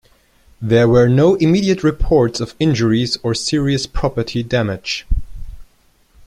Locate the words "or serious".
3.21-3.85